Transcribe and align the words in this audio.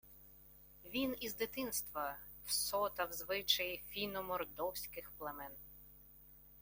Він 0.85 1.15
із 1.19 1.35
дитинства 1.35 2.17
всотав 2.45 3.13
звичаї 3.13 3.83
фіно-мордовських 3.97 5.09
племен 5.17 5.51